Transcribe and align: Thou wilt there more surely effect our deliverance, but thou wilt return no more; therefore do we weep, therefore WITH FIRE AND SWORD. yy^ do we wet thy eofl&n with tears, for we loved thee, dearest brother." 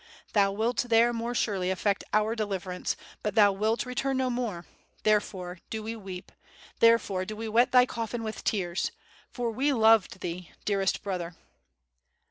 Thou 0.33 0.51
wilt 0.51 0.85
there 0.89 1.13
more 1.13 1.35
surely 1.35 1.69
effect 1.69 2.03
our 2.11 2.35
deliverance, 2.35 2.95
but 3.21 3.35
thou 3.35 3.51
wilt 3.51 3.85
return 3.85 4.17
no 4.17 4.31
more; 4.31 4.65
therefore 5.03 5.59
do 5.69 5.83
we 5.83 5.95
weep, 5.95 6.31
therefore 6.79 6.79
WITH 6.79 6.81
FIRE 6.81 6.93
AND 6.93 7.05
SWORD. 7.05 7.25
yy^ 7.25 7.27
do 7.27 7.35
we 7.35 7.47
wet 7.49 7.71
thy 7.71 7.85
eofl&n 7.85 8.23
with 8.23 8.43
tears, 8.43 8.91
for 9.29 9.51
we 9.51 9.71
loved 9.71 10.21
thee, 10.21 10.51
dearest 10.65 11.03
brother." 11.03 11.35